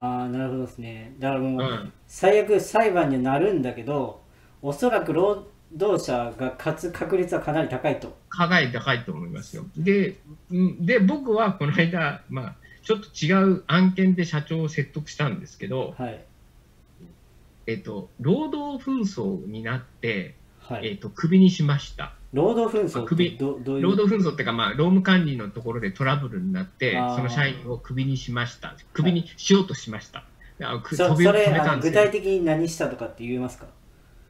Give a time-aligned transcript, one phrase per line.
[0.00, 1.14] ああなるほどですね。
[1.18, 1.92] だからもう、うん。
[2.06, 4.22] 最悪裁判になるんだけど
[4.62, 8.16] おそらく労働者が勝つ確率はかなり高いと。
[8.28, 9.64] かなり高いと思いますよ。
[9.76, 10.16] で、
[10.50, 16.24] うんで僕はこの間、まあ、ちょっと違う案件で社長を説得したんですけど、はい。
[17.66, 22.15] えっと、労働紛争になって、はい、えっと、クビにしました。
[22.32, 23.82] 労働紛争って首どどういう？
[23.82, 28.74] 労働紛争っていうか、まあ、労務管理のところでトラブルになってその社員をクビにしました。
[28.92, 30.24] クビにしようとしました。
[30.60, 31.46] あくそそれ
[31.82, 33.66] 具体的に何したとかって言えますか？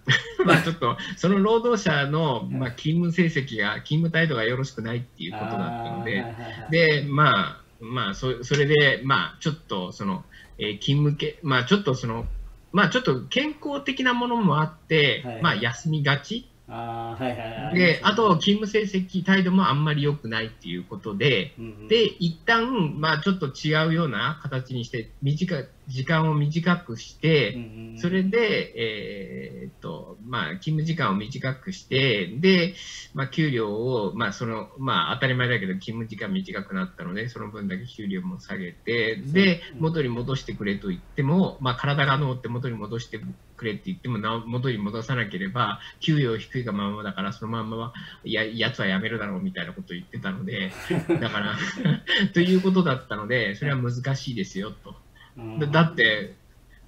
[0.45, 10.25] まあちょっと、その労働者の、いまあ、勤務成績が、勤務態度がよろしくないっていうことだったので、はいはいはいで、まあ、まあ、そそれで、まあ、ちょっと、その、
[10.59, 12.27] えー勤務系、まあ、ちょっとその、
[12.73, 16.49] まあ、ちょっと健康的なものもあって、はいまあ、休みがち。
[16.69, 17.79] あーはいはいはい。
[17.79, 21.89] で、あと、勤務成績態度もあんまり良くないっていうことで、うんうん。
[21.89, 27.57] で、一旦、まあ、ちょっと違うような形にして、短い、時間を短くして、
[27.99, 32.75] それで、えーっと、まあ、勤務時間を短くして、で、
[33.15, 43.21] まあ、給料を、まあ、その、まあ、当たり前だけど、勤務時間短くなったので、その分だけ給料も下げて、でうん、元に戻してくれと言っても、まあ、体が治って元に戻して
[43.57, 47.93] くれって言っても、な元に戻さなければ、給料低いがままだから、そのまんまは、
[48.25, 50.73] や、やつは辞めるだろうみたいなことを言ってたので、
[51.21, 51.57] だから、
[52.35, 55.06] ということだったので、それは難しいですよ、と。
[55.37, 56.35] うんだだって、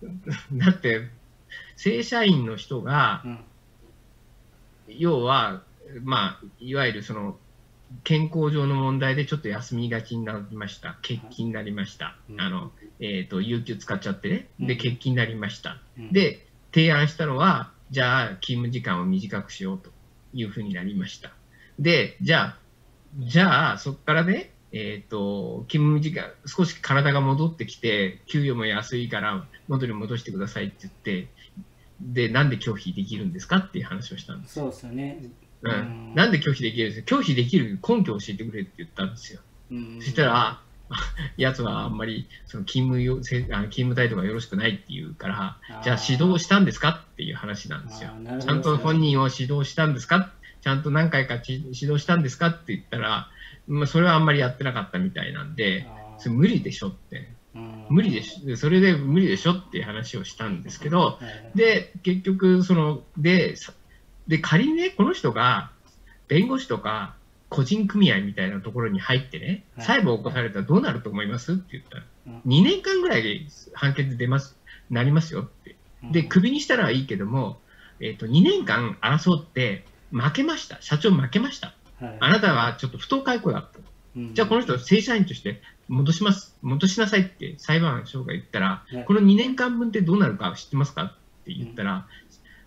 [0.52, 1.08] だって、
[1.76, 3.38] 正社員の人が、うん
[4.88, 5.62] 要は、
[6.02, 7.36] まあ、いわゆるその、
[8.04, 10.94] 健康上の問題でちょっと休みがちになりました。
[11.02, 12.16] 欠勤になりました。
[12.30, 14.48] うんあの、えっ、と、有給使っちゃってね。
[14.58, 15.80] で、うん欠勤になりました。
[15.98, 19.90] うんで、提案したのは、じゃあ、勤務時間を短くしようと
[20.34, 21.32] いうふうになりました。
[21.78, 22.58] で、じゃあ、
[23.18, 31.28] じゃあ、そこからね、えっ、と、勤務時間、少し体が戻ってきて、給与も安いから、元に戻してくださいって言って、
[32.00, 34.54] で、なんで拒否できるんですかっていう話をしたんです。
[34.54, 35.18] そうですよね。
[35.62, 35.72] うん。
[35.72, 36.14] うん。
[36.14, 37.16] なんで拒否できるんですか？
[37.16, 39.40] 拒否できる根拠を教えてくれって言ったんですよ。
[39.70, 39.98] うん。
[40.00, 40.96] そしたら、あ
[41.36, 48.10] やつはあんまりその勤務よせあの勤務態度がよろしくないって言うからじゃあ指導したんですかっていう話なんですよ。
[48.40, 50.32] ちゃんと本人を指導したんですか？
[50.62, 53.28] ちゃんと何回かち指導したんですかって言ったら、
[53.68, 55.86] まあ、それはあんまりやってなかったみたいなんで、
[56.18, 57.28] それ無理でしょって。
[57.54, 58.56] うん無理でしょ。
[58.56, 61.18] それで無理でしょっていう話をしたんですけど、
[61.54, 63.72] で、結局、その、で、さ
[64.28, 65.70] で、仮にね、この人が、
[66.28, 67.14] 弁護士とか、
[67.48, 71.54] 個人組合みたいなところに入ってね、はい裁判を起こされたらどうなると思います？
[71.54, 73.40] って言ったら、うん2年間ぐらいで
[73.72, 74.56] 判決出ます、
[74.90, 75.76] なりますよって。
[76.12, 77.58] で、クビにしたらはいいけども、
[78.00, 80.80] えっ、と、2年間争って、負けました。
[80.80, 81.74] 社長負けました。
[82.00, 82.16] はい。
[82.20, 83.78] あなたはちょっと不当解雇だった。
[84.16, 84.34] うん。
[84.34, 89.04] じゃあこの人、正社員として戻します、戻しなさいって裁判所が言ったら、はい。
[89.04, 91.08] この2年間分ってどうなるか知ってますかっ
[91.44, 92.06] て言ったら、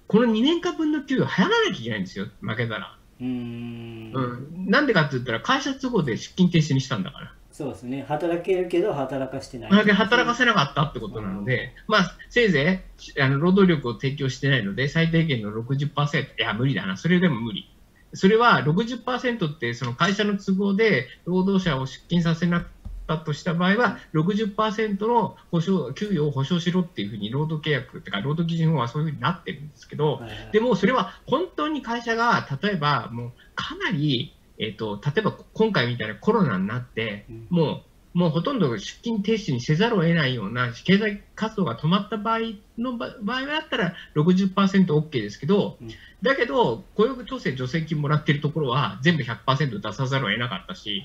[0.08, 2.98] この2年間分の給与払わなきゃいけないんですよ、負けたら。
[3.20, 4.12] うーん。
[4.14, 4.20] う
[4.68, 7.34] ん、なんでかって言ったら、会社都合で出勤停止にしたんだから。
[7.52, 8.06] そうですね。
[8.08, 9.72] 働けるけど働かしてない。
[9.72, 17.70] 働かせなかったってことなので、まあ、せいぜいあの労働力を提供してないので、最低限の60%、いや、無理だな、それでも無理。
[18.14, 22.70] それは60%って、その会社の都合で労働者を出勤させなかっ
[23.08, 37.48] たとした場合は、60%の保証給与を保証しろっていうふうに労働契約っていうか、労働基準法はそういうふうになってるんですけど、でもそれは本当に会社が例えばもうかなり、えっと例えば今回みたいなコロナになってうん。
[37.50, 37.84] もう
[38.14, 42.40] もうほとんど出勤停止にせざるを得ないような経済活動が止まった場合
[42.78, 45.90] の場場合だったら 60%OK ですけど、うん
[46.22, 51.04] だけど雇用調整助成金もらってるところは全部100%出さざるを得なかったし、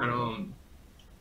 [0.00, 0.06] あ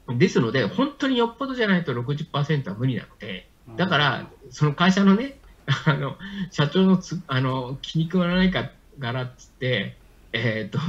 [0.06, 3.48] のですので本当によっぽどじゃないと60%は無理なので。
[3.78, 5.38] だから、その会社のね、
[5.86, 6.18] あの、
[6.52, 9.96] 社長のつ、あの、気に食わないからっつって、
[10.34, 10.80] えっ、と、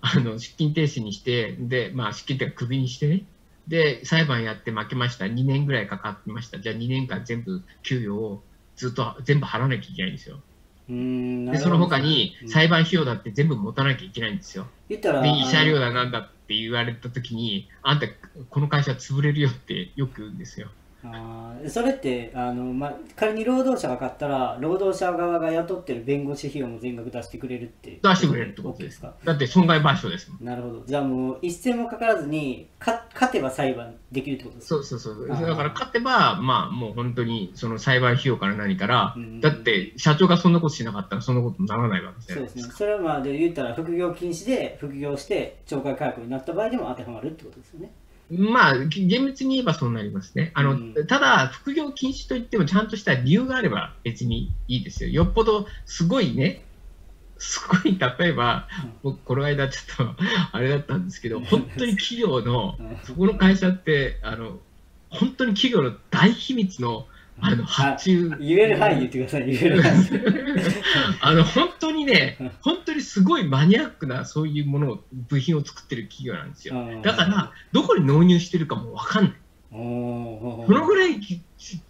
[0.00, 3.22] あの、出勤停止にして、で、まあ、出勤っていうかクビにしてね、
[3.70, 5.26] で、裁判やって負けました。
[5.26, 6.58] 2年ぐらいかかってました。
[6.58, 8.42] じゃあ2年間全部給与を
[8.74, 10.40] ずっと全部払わなきゃいけないんですよ。
[10.88, 14.66] で、その他にうん裁判費用だって全部持たなきゃいけないんですよ。
[14.88, 18.08] 言ったらで、慰謝料あだなんだって言われた時に、あんた、
[18.48, 20.68] この会社潰れるよってよく言うんですよ。
[21.02, 29.14] あーそれってあの、まあ、仮に労働者が勝ったら労働者側が雇ってる弁護士費用も全額出してくれるって出してくれるってことでですすか？
[29.24, 30.44] だって損害賠償ですもん。
[30.44, 30.82] なるほど。
[30.86, 34.82] じゃあもう一銭もかからずにか勝てば裁判できるってことですか？
[34.82, 35.28] そうそうそう。
[35.28, 42.68] だから勝てば、まあもう本当にその裁判費用から何からうん、だって社長がそんなことしなかったらそんなことにならないわけじゃそうないですか。
[42.68, 42.74] ですね。
[42.78, 47.90] それはまあで言ったら副業禁止で副業して懲戒解雇になった場合でも当てはまるってことですよね
[48.30, 50.52] まあ、厳密に言えばそうなりますね。
[50.54, 55.10] あの、うんただ、副業禁止といっても、ちゃんとした理由があれば別にいいですよ。
[55.10, 56.62] よっぽど、すごいね、
[57.38, 58.68] すごい、例えば、
[59.02, 60.16] 僕、この間ちょっと、
[60.52, 64.58] あれだったんですけど、本当に企業の、うんそこの会社って、あの、
[65.08, 67.06] 本当に企業の大秘密の、
[67.38, 68.30] あの、発注。
[68.38, 70.06] 言える範囲言ってください、言える範囲。
[71.22, 76.74] あの、本当にね、本当にすごいマニアックな、そういうものを、部品を作ってる企業なんですよ。
[77.02, 79.32] だから、どこに納入してるかもわかんない。
[79.72, 81.20] おこのぐらい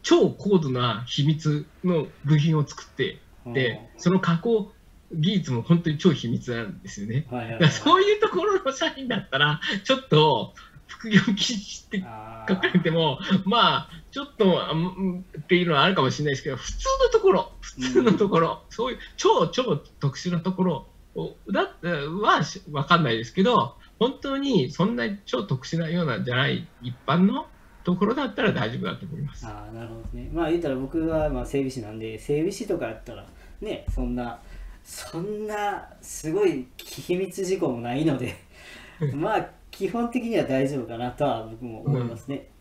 [0.02, 4.70] 超高度な秘密の部品を作ってで、その加工
[5.12, 7.26] 技術も本当に超秘密なんですよね。
[7.70, 10.54] そういうところの社員だったら、ちょっと
[10.86, 27.46] 副業禁止ってあ書かれても、まあ、ちょっとあうんっていうのはあるかもしれないですけど、普通のところ、普通のところ、そういう超超特殊なところをだってはしわかんないですけど、本当にそんな超特殊なようなんじゃない一般の
[27.84, 29.46] ところだったら大丈夫だと思います。
[29.46, 33.26] あーなるほどねまあ言ったら僕はまあ整備士なんで整備士とかやったら
[33.60, 34.40] ねそんな
[34.82, 38.34] そんなすごい秘密事項もないので
[39.14, 42.59] まあ基本的には大丈夫かなとは僕も思いますね、うん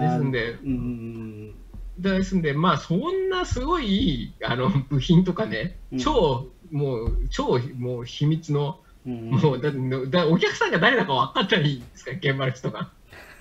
[0.00, 0.50] ですんで。
[0.52, 1.54] うんうん
[1.98, 2.42] ですん。
[2.42, 9.30] で、まあ、そんなすごいあの部品とかねうん、超、もう、超もう秘密の、うんうん。
[9.30, 9.72] もうだ
[10.20, 12.90] だお客さんが誰だか分かったらいいんですか、現場の人が。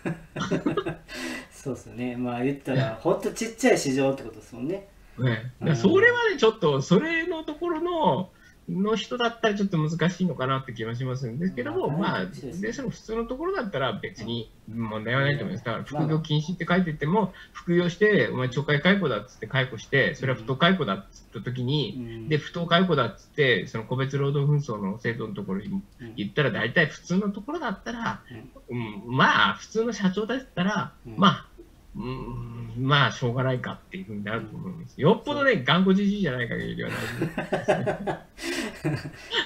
[1.51, 2.15] そうですよね。
[2.15, 4.87] まあ言ったらほんとちっちゃい市場ってことですもんね。
[5.19, 8.29] ね、それはね、ちょっと、それのところの、
[8.69, 15.65] の人だったらちょっと難しいのかなって気はしますんですけども、まあでその普通のところだったら別に問題はないと思います。
[15.65, 22.29] だから副業禁止って書いてても、副業して、お前、懲戒解雇だっつって解雇して、それは不当解雇だっつった時に、うん。
[22.29, 25.83] で、不当解雇だっつって、その個別労働紛争の制度のところにうん。
[26.15, 28.23] 言ったら、大体普通のところだったら、
[28.69, 31.15] うん、まあ、普通の社長だったら、うん。
[31.17, 31.51] まあ、
[31.97, 35.01] うん、まあ、しょうがないかっていうふうになると思います。
[35.01, 37.87] よっぽどね、頑固じじいじゃない限りは大丈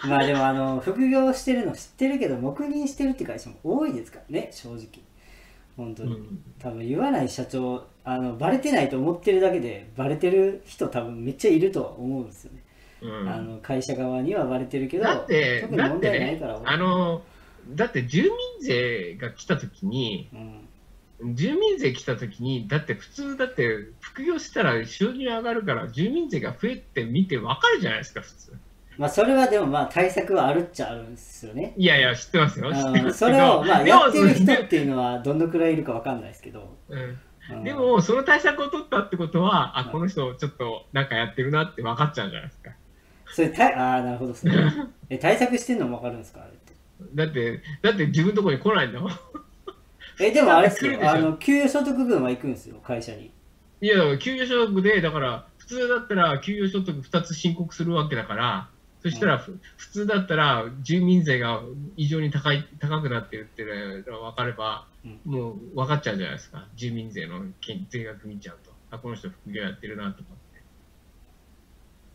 [0.03, 0.07] 夫。
[0.09, 4.87] まあでもあの副業してるの知ってるけど黙認してるって会社も多いですからね正直。
[5.77, 6.43] 本当に、うん。
[6.59, 12.63] 多分言わない社長あのバレてないと思ってるだけでバレてる人多分めっちゃいるとは思うんですよね、
[13.01, 13.29] うん。
[13.29, 17.21] あの会社側にはバレてるけどだって、特に問題ないから、あの、
[17.69, 18.31] だって住民
[18.61, 20.67] 税が来たときに、うん
[21.23, 28.53] 住民税来たときに、だって普通、だって副業したら収入上がるから、住民税が増えてみてわかるじゃないですか、普通。
[28.97, 31.73] まあそれはでもまあ対策はあるっちゃあるんですよね。
[31.77, 32.73] いやいや、知ってますよ。
[32.73, 37.19] 知ってあますそれをど、まあやってる人っていうのはどのくらいいるかわかんないですけど、うん。
[37.51, 37.63] うん。
[37.63, 39.91] でも、その対策を取ったってことは、あ、はい。
[39.91, 42.71] この人ちょっとなんかやってるなって分かっちゃうじゃないですか。
[43.33, 44.53] それたああなるほどそれ
[45.09, 46.73] え対策してんのもわかるんですかあれって。
[47.15, 49.11] だって、だって自分のところに来ないんだもん。
[50.21, 50.99] えでもあれですよ。
[51.09, 53.31] あの給与所得分は行くんですよ会社に。
[53.81, 58.69] いや、給与所得で、だから、普通だったら給与所得2つ申告するわけだから、
[59.01, 61.61] そしたら、ふ普通だったら住民税が
[61.97, 65.19] 異常に高い高くなってるっていうのが分かれば、うん。
[65.25, 66.67] もう分かっちゃうじゃないですか。
[66.75, 68.71] 住民税の金税額見ちゃうと。
[68.91, 70.61] あ、この人副業やってるなとかって。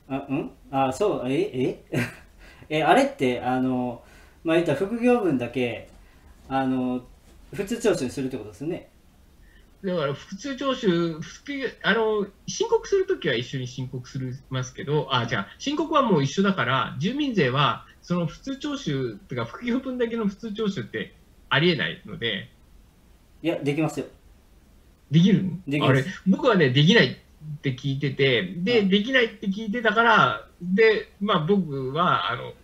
[0.08, 0.50] あうん？
[0.70, 1.40] あそうえ
[1.90, 2.04] え？
[2.68, 4.04] え あれってあの
[4.44, 5.88] まあ言ったら副業分だけ
[6.48, 7.04] あの
[7.52, 8.88] 普通徴収するってことですよね。
[9.84, 11.20] だから普通徴収、
[11.82, 21.14] あの申告するときは一緒に申告するますけど、あ、じゃあ、申告はもう一緒だから、住民税はその普通徴収とか、副業分だけの普通徴収って
[21.48, 22.48] ありえないので、
[23.42, 24.06] いやできますよ。
[25.10, 32.54] できるできます、僕はね、できないって聞いてて、で、うんできないって聞いてたから、で、まあ僕は、あの、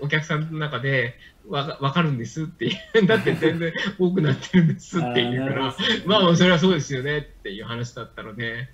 [0.00, 1.14] お客さんの中で、
[1.48, 5.74] わかわかるんですっていう、 だって全然多くなってるんですって言うから。
[6.06, 8.68] まあそれはそうですよねっていう話だったの で、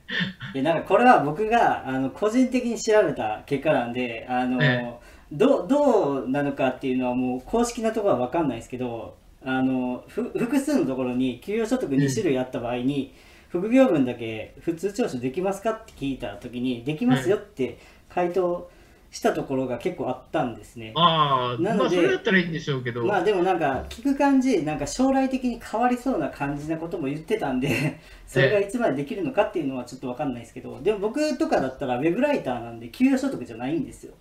[0.54, 4.94] でなんかこれは僕があの個人的に調べた結果なんであの、え
[5.30, 13.14] どうどうなのかっていうのはもう公式なところは分かんないですけどあのふ複数のところに給与所得2種類あった場合に、
[13.48, 18.70] 副業分だけ普通徴収できますかって聞いた時にできますよって回答
[19.10, 20.92] したところが結構あったんですね。
[20.94, 34.12] ああ、なのでまあそれだったらいいんでしょうけど、まあでもなんか聞く感じなんか将来的に変わりそうな感じなことも言ってたんで それがいつまでできるのかっていうのはちょっと分かんないですけどでも僕とかだったらウェブライターなんで給与所得じゃないんですよ。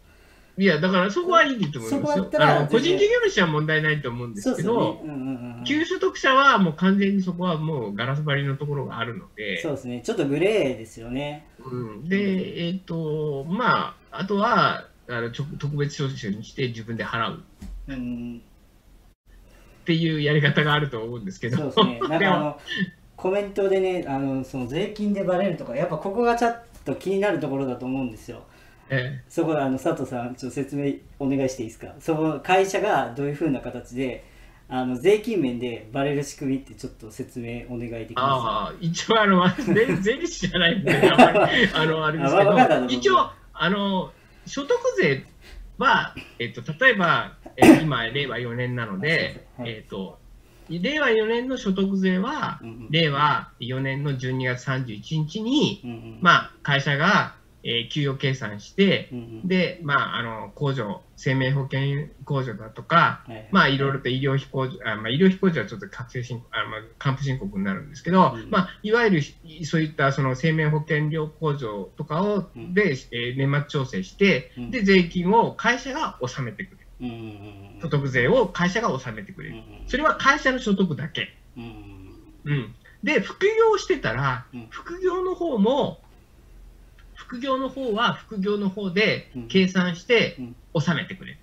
[0.60, 2.24] いや、だからそこはいいと思いますよ。
[2.24, 5.64] だったらあの個人事業主は問題ないと思うんですけどですよね、うんうんうんうん。
[5.64, 10.02] 給所得者はもう完全にそこはもうガラス張りのところがあるので、そうですね。
[10.04, 11.46] ちょっとグレーですよね。
[11.64, 17.44] うん、で、えっ、と、まあ、あとは、あのちょ特別徴収にして自分で払う。
[17.88, 18.42] うん
[19.82, 21.72] っていうやり方があると思うんですけど。
[21.72, 22.10] そうですね。
[22.10, 22.60] なんかあの
[23.16, 28.44] コメントでね、あのその税金でバレるとか、やっぱここがちょっと気になるところだと思うんですよ。
[28.90, 31.94] えそこあの佐藤さんちょっと説明お願いしていいですか？
[32.00, 34.26] その会社がどういうふうな形で
[34.70, 44.12] あの税金面でバレる仕組みってちょっと説明お願いできまああ、一応あの、税税理士じゃないんで、あんまりあの、あれですけど、た一応、あの、
[44.46, 45.26] 所得税
[45.78, 49.72] は、えっと、例えば、え今、令和4年なので、はい。
[49.72, 50.20] えっと、
[50.70, 52.60] 令和4年の所得税は、
[52.90, 55.82] 令和4年の12月31日に、
[56.22, 59.48] まあ、会社が、えー給与計算して、うんうん。
[59.48, 61.80] で、まあ、あの、控除、生命保険
[62.26, 69.22] 控除だとか、はいまあ、いろいろと医療費控除、あまあ、医療費控除はちょっと確定申告、あまあ、還付申告になるんですけど、うんまあ、いわゆる
[69.66, 72.74] そういったその生命保険料控除とかを、うん。
[72.74, 74.72] で、えー年末調整して、うん。
[74.72, 76.88] で、税金を会社が納めてくれる。
[77.00, 77.20] うんうんう
[77.54, 79.56] ん所得税を会社が納めてくれる。
[79.56, 81.38] うんうんそれは会社の所得だけ。
[81.56, 81.64] うん
[82.46, 82.76] うん。
[83.04, 86.02] で、副業してたらうん、副業の方も、
[87.28, 89.48] 副業の方は副業の方でうん。
[89.48, 90.56] 計算してうん。
[90.74, 91.40] 納めてくれる。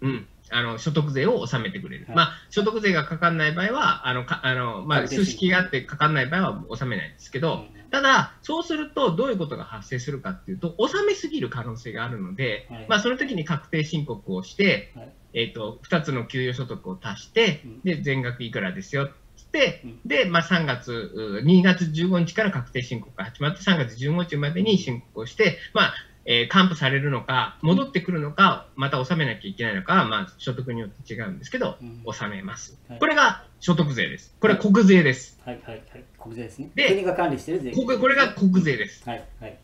[0.00, 0.28] うん。
[0.50, 2.06] あの、所得税を納めてくれる。
[2.06, 2.16] はい。
[2.16, 12.86] まあ、所得税がかかんない場合は、あの、かあの、まあ、数式があってかかんない場合は納めないんですけど、ただ、そうするとどういうことが発生するかっていうと、納めすぎる可能性があるので、はい。
[12.88, 15.14] まあ、その時に確定申告をして、はい。
[15.36, 19.10] えっ、と、2つの給与所得を足してうん、で、全額いくらですよ、
[19.42, 25.94] てうん、で、まあ、3月、う2月15日から確定申告が始まって、3月15日までに申告をして、まあ、
[26.26, 32.00] えー還付されるのか、戻ってくるのか、また納めなきゃいけないのかは、まあ、所得によって違うんですけど、うん。
[32.04, 32.78] 納めます。
[32.88, 32.98] はい。
[32.98, 34.34] これが所得税です。
[34.40, 35.38] これは国税です。
[35.44, 36.04] はいはいはい。
[36.18, 36.70] 国税ですね。
[36.74, 37.98] で国が管理してる税金。
[37.98, 39.08] これが国税です。
[39.08, 39.58] はいはい。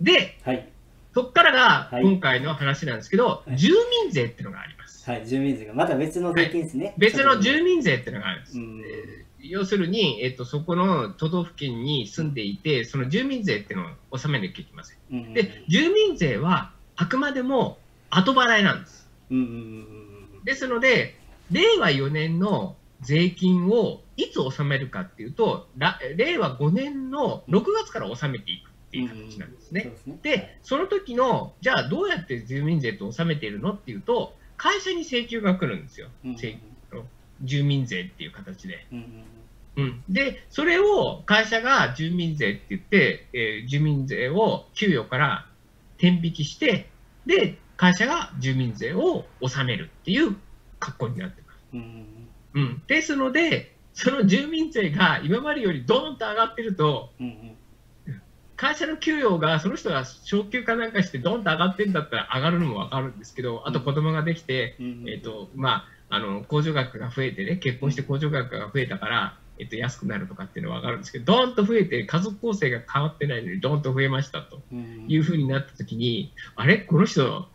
[0.00, 0.68] で、はい。
[1.14, 2.02] そこからがはい。
[2.02, 3.56] 今回の話なんですけど、はい。
[3.56, 3.72] 住
[4.02, 4.75] 民税っていうのがあります。
[5.06, 8.58] はい住民税がまた別の税金ですね別の住民税っていうのがあるんです。
[8.58, 8.82] うん
[9.48, 14.96] 要するに、えっと、そこの都道府県に住んでいて、その住民税っていうのを納めなきゃいけません。
[15.12, 17.78] うんうんで、住民税はあくまでも
[18.10, 19.08] 後払いなんです。
[19.30, 19.48] うんうんう
[20.40, 21.16] んですので、
[21.50, 29.82] 令和4年の税金をいつ納めるかっていうと、ら令和5年の6月から納めていくっていう形なんですね。
[29.82, 36.08] そうですねで、その時の、じゃあどうやって住民税と納めているのっていうと、会社に請求が来るんですよ。
[36.24, 36.58] うん請
[37.42, 38.86] 住民税っていう形で。
[38.92, 39.24] うんうん
[39.76, 45.46] うん、で、それを会社が住民税って言って、えー住民税を給与から
[45.98, 46.88] 転引きして、
[47.26, 50.34] で、会社が住民税を納めるっていう
[50.78, 51.58] 格好になってます。
[51.74, 52.06] うん
[52.54, 57.55] うん、ですので、その住民税が今までよりドーンと上がってると、うんうん
[58.56, 75.04] 会社の給与がその人が昇給かなんかしてドンと上がってんだったら上がるのも分かるんですけど、あと子供ができて、えっ、と、まあ、あの、控除額が増えてね、結婚して控除額が増えたから、えっと、安くなるとかっていうのは分かるんですけど、ドーンと増えて、家族構成が変わってないのに、ドーンと増えましたとうん。
[75.08, 76.78] いうふうになったときに、あれ？
[76.78, 77.48] この人、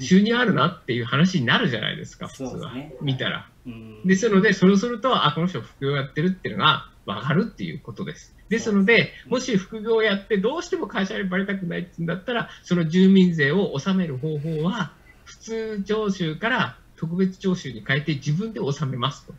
[0.00, 2.74] 収入あるなっていう話になるじゃないですか、 普通は。
[2.74, 3.48] ね見たら。
[3.66, 4.06] うん。
[4.06, 8.33] ですので、そうすると、あ、この人副業やってるっていうのが分かるっていうことです。
[8.48, 14.92] ですので、もし副業をやって、どうしても会社にバレたくないってんだったら、その住民税を納める方法は、
[15.24, 19.34] 普通徴収から特別徴収に変えて自分で納めますと。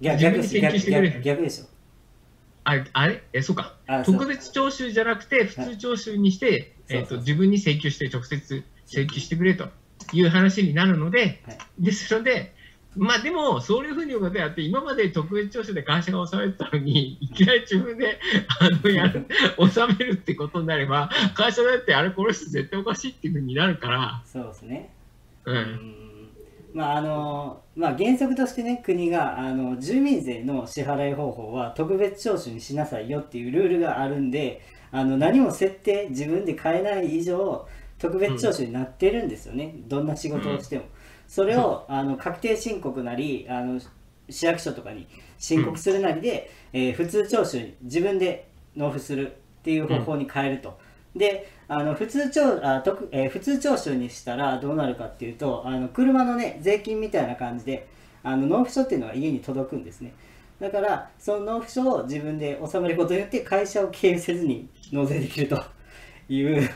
[0.00, 0.54] 逆逆です。
[0.54, 1.66] 自分で請求してくれ逆逆でしょ
[2.64, 3.22] ああれ？
[3.32, 3.76] え、そうか。
[4.04, 6.98] 特別徴収じゃなくて、普通徴収にして、はい。
[7.00, 9.68] えっと自分に請求して直接請求してくれと
[10.12, 11.58] いう話になるので、はい。
[11.78, 12.54] ですので、
[12.96, 18.18] まあでも、そういうふうにことやって、今まで特別徴収で会社が納めてたのに、いきなり自分で
[18.60, 24.90] あのやる納めるってことになれば、会社だって、あれ、この人絶対おかしいっていうふうになるから、そうですね。
[25.46, 25.58] う、うん。
[25.58, 26.02] ん
[26.74, 37.66] まああのまあ原則としてね国があの住民税の支払い方法は特別徴収にしなさいよっていうルールがあるんであの何も設定自分で変えない以上
[38.02, 40.86] 特別徴収になってるんですよね、どんな仕事をしても、
[41.32, 43.80] それを あの確定申告なりあの
[44.28, 45.06] 市役所とかに
[45.38, 48.46] 申告するなりで、えー普通徴収に自分で
[48.76, 50.78] 納付するっていう方法に変えると。
[51.16, 57.86] であの普通徴あ特、えー普通徴収にしたらどうなるかっていうとあの車のね税金みたいな感じで
[58.22, 60.12] あの納付書っていうのが家に届くんですね
[60.60, 65.62] だからその納付書を自分で納めることによって会社を経由せずに納税できると
[66.28, 66.68] いう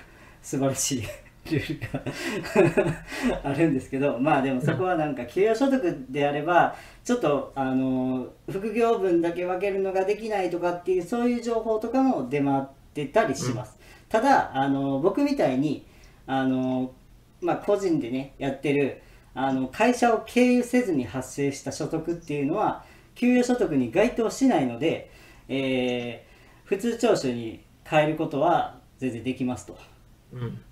[0.43, 1.03] 素晴らしい
[1.47, 2.93] ルール
[3.41, 12.63] があるんですけどまあでもそこはなんか給与所得であればちょっとあの副業分だけ分けるのができないとかっていうそういう情報とかも出回っ
[12.95, 13.77] てたりします、
[14.09, 15.87] ただあの僕みたいに
[16.27, 16.95] あの、
[17.41, 19.03] まあ、個人でねやってる
[19.35, 22.85] あの会社を経由せずに発生した所得っていうのは
[23.15, 25.11] 給与所得に該当しないので、
[25.49, 26.27] えー
[26.67, 29.75] 普通徴収に変えることは全然できますと。
[29.75, 29.96] うん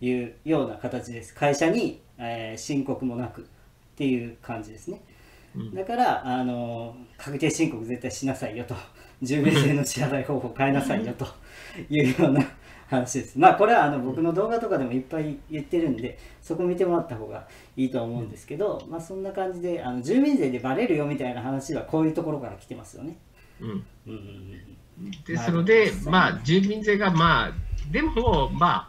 [0.01, 1.35] いうような形です。
[1.35, 3.45] 会社に、えー申告もなくっ
[3.97, 5.03] ていう感じですね。
[5.55, 5.75] うん。
[5.75, 8.75] だからあの確定申告絶対しなさいよと。
[9.23, 11.25] 10名制の支払い方法変えなさいよと
[11.89, 12.45] いうような
[12.89, 13.39] 話です。
[13.39, 23.17] まあこれはあの僕の動画とかでもいっぱい言ってるんでそこ見てもらった方がいいとは思うんですけど、まあそんな感じであの住民税でバレるよみたいな話はこういうところから来てますよね。
[23.61, 23.87] うん。
[24.07, 24.61] うん
[25.27, 27.53] ですのでまあ、住民税が、まあ、
[27.91, 28.89] でも、ま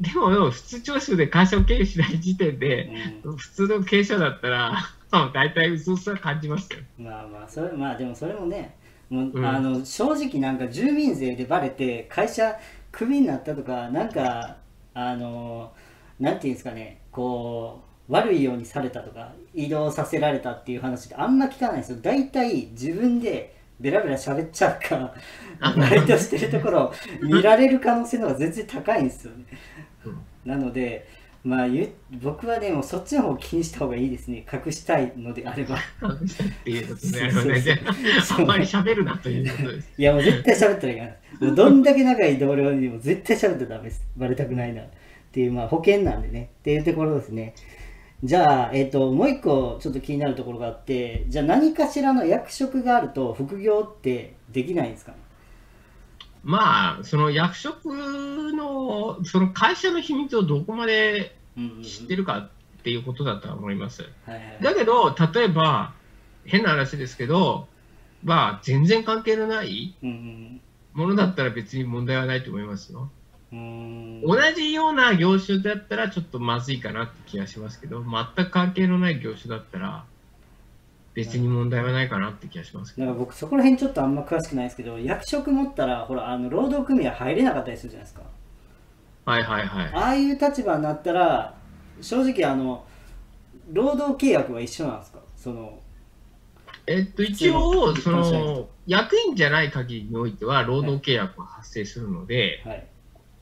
[0.00, 2.90] でもよ、普通徴収で会社を経由しない時点で、
[3.24, 3.36] うん。
[3.36, 4.72] 普通の経営者だったら、
[5.10, 6.78] まあ大体薄々は感じますよ。
[6.98, 8.76] まあまあそれまあでもそれもね
[9.08, 9.46] もう、うん。
[9.46, 12.56] あの正直なんか住民税でバレて会社
[12.92, 14.56] クビになったとかなんか
[14.94, 15.72] あの
[16.20, 21.98] なんていうんですかねこう悪いようにされたとか移動させられたっていう話ってあんま聞かないですよ。
[22.00, 25.14] 大体自分でベラベラ喋っちゃうか
[25.60, 26.92] あバイトしてるところを
[27.22, 29.44] 見られる可能性の方が全然高いんですよね
[30.04, 31.06] うんなので
[31.44, 31.66] まあ
[32.20, 35.78] 僕はでもそっちの方を気にした方がいいですね隠したいのであればっ
[36.64, 39.92] ていうね、ああんまり喋るなということです。
[39.96, 41.16] いやもう絶対喋ったらいけない。
[41.40, 44.04] もうどんだけ仲いい同僚にも絶対喋ったらダメです。
[44.16, 44.82] バレたくないな。
[44.82, 44.86] っ
[45.30, 46.50] ていう、まあ保険なんでね。
[46.60, 47.54] っていうところですね。
[48.24, 55.18] じゃあ、えっ、と、もう一個ちょっと気になるところがあって、じゃあ何かしらの役職があると副業ってできないんですかね？
[56.42, 61.36] まあ、その役職の、その会社の秘密をどこまで
[61.82, 62.50] 知ってるかっ
[62.82, 64.04] ていうことだとは思います。
[64.62, 65.94] だけど、例えば、
[66.44, 67.68] 変な話ですけど、
[68.24, 70.60] まあ、全然関係のないうん
[70.94, 73.10] ものだったら別に問題はないと思いますよ。
[73.50, 80.04] 同じような業種だったらちょっとまずいかなって気がしますけど、全く関係のない業種だったら、
[81.14, 83.06] 別に問題はないかなって気がしますけど。
[83.06, 88.22] なんか僕そこら辺ちょっとあんま詳しくないですけど役職持ったらほらあの労働組合入れなかったりするじゃないですか。
[89.24, 89.86] はいはいはい。
[89.94, 91.54] ああいう立場になったら
[92.00, 92.84] 正直あの
[93.72, 95.20] 労働契約は一緒なんですか？
[95.36, 95.78] その
[96.86, 102.86] えっと、一応、その、役員じゃない限りにおいては、労働契約が発生するので、はい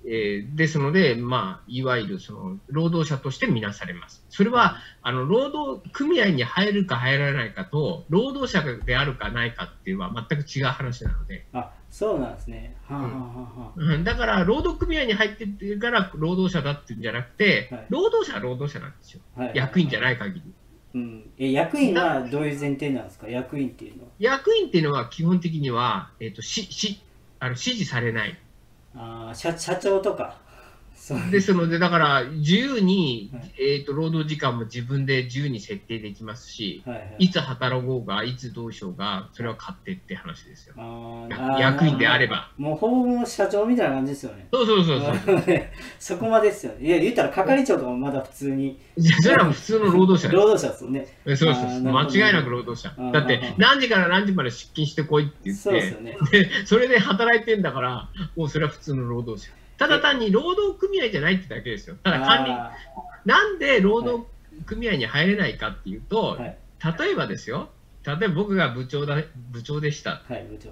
[0.04, 4.24] えーですので、まあ、いわゆるその労働者として見なされます。
[4.28, 12.76] それは、あの労働組合に入るか入らないかと、労働者であるかないかっていうのは全く違う話なので、あそうなんですね。
[12.84, 13.80] はあ、はあはあ。
[13.80, 14.04] はうん。
[14.04, 17.86] だから、労働組合に入ってってるから労働者だっていうんじゃなくて、はい。
[17.88, 19.20] 労働者は労働者なんですよ。
[19.36, 20.42] あはい、役員じゃい、ない限り。
[20.94, 23.28] うん、え役員はどういう前提なんですか？
[23.28, 24.10] 役員っていうのは。
[24.18, 27.00] 役員っていうのは基本的には、えっとしし
[27.38, 28.38] あの指示されない。
[28.96, 30.45] あ社社長とか。
[31.30, 40.74] ですので、だから自由に、はいえー、と労働時間も自分で自由に設定できますし、はいはいいつ働こうが、いつどうしようが、それは勝手って話ですよ。
[41.58, 42.50] 役員であれば。
[42.56, 45.42] もうほぼ社長みたいな感じですよねそうそうそうそう。
[45.98, 50.66] そこまでですよねいや言ったら係長とかもまだ普通にいやそれは普通の労働者労です。
[50.66, 53.12] 働者ですよねえそうそうそう間違いなく労働者。
[53.12, 59.52] だって何時から何時まで出勤してこいって言ってそうですよ、ね でそれで働いてんだから、もうそれは普通の労働者。
[59.78, 61.96] ただ単に労働組合じゃないってだけですよ。
[62.02, 62.72] ただ管理、あ
[63.24, 64.24] なんで労働
[64.64, 66.56] 組合に入れないかっていうと、ーはい。
[66.98, 67.70] 例えばですよ、
[68.04, 70.70] 例えば僕が部長だ部長でした、はい部長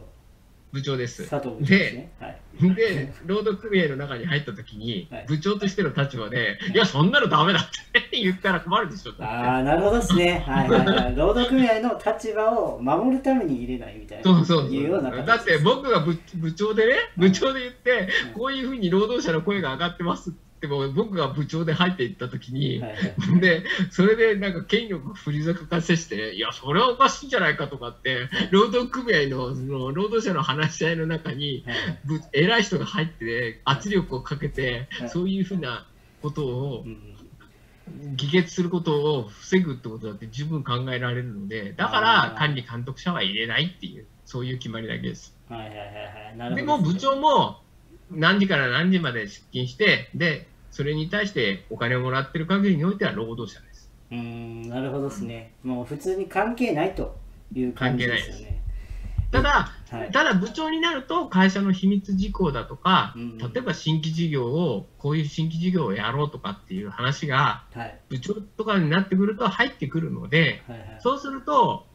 [0.74, 1.30] 部長です。
[1.30, 2.12] 佐藤部長ですね。
[2.18, 2.74] はい。
[2.74, 6.76] で、労働組合の中に入ったときにはい、部長としての立場で、い。
[6.76, 7.62] や、そんなのダメだっ
[8.10, 9.12] て言ったら困るでしょ。
[9.20, 10.44] ああなるほどですね。
[10.44, 11.14] はいはいはい。
[11.16, 15.02] 労働組合の立場を守るために入れないみたいなそうそういうよう。
[15.02, 22.98] だって僕が部部長でね、部長で言ってうん、こういうふうに労働者の声が上がってますっても、僕が部長で入っていったときに、はいは
[23.36, 23.40] い。
[23.40, 35.86] で、それでなんか権力を振りざかせして、いや、それはおかしいんじゃないかとかって、労働組合のその労働者の話し合いの中に、はいぶ偉い人が入って、圧力をかけてはい、そういうふうな
[36.22, 37.14] ことをうん
[38.16, 42.38] 議決することを防ぐってことだって十分考えられるので、だかあらー。
[42.38, 45.36] 管理監督者は入れないっていう、そういう決まりだけです。
[45.48, 46.54] はいはいはいはい。
[46.54, 47.60] でも部長も
[48.10, 53.88] 何時から何時まで出勤して、で、それに対してお金をもらってる限りにおいては労働者です。
[54.10, 55.52] うーんなるほどですね。
[55.62, 57.16] もう普通に関係ないと
[57.54, 58.60] いう感じですよね。
[59.30, 60.10] ただ、はい。
[60.10, 67.98] ただ部長になると会社の秘密事項だとか、うん例えば新規事業を、こういう新規事業をやろうとかっていう話が、はい。
[68.08, 70.98] 部長とかになってくると入ってくるので、はいはい。
[70.98, 71.86] そうすると、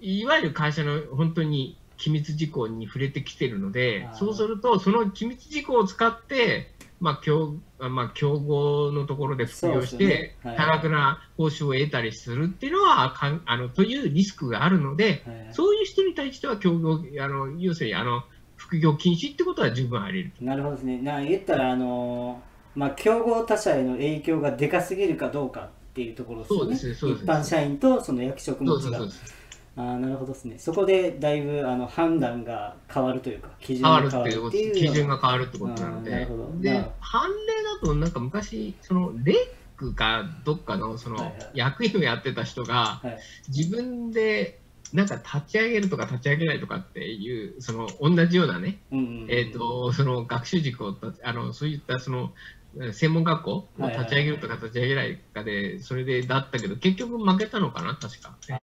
[0.00, 18.22] いわゆる会社の本当に機密事項に触れてきてるのでそうすると、その機密事項を使って、まあ競まあ、競合のところで副業して、多額な報酬を得たりするっていうのはかんあのというリスクがあるので、はいはいそういう人に対しては競合あの要するにあの
[18.56, 20.46] 副業禁止ってことは十分あり得る。
[20.46, 20.98] なるほどですね。
[20.98, 26.64] な言ったら、あのーまあ、競合他社への影響がでかすぎるかどうかっていうところですよね。
[26.64, 29.10] そうですねそうです一般社員とその役職そうそうそう。
[29.74, 30.58] あーなるほどですね。
[30.58, 39.36] そこでだいぶあの判断が変わるというか、基準変わが変るっていうことわるっていう基準がが変わるってことなのでなるほどなで判例だとなんか昔そのレッ
[39.76, 43.18] クかどっかのその役員をやってた人がはい。
[43.48, 44.60] 自分で
[44.92, 52.32] なんか立ち上げるとか立ち上げないとかっていうその同じようなね、うんうんうんえー、とその学習塾をあのそういったその
[52.92, 58.36] 専門学校を立ち上げるとか立ち上げないかでそれでだったけど結局負けたのかな確か。